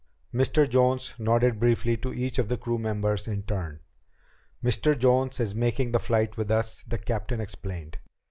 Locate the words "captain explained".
6.97-7.99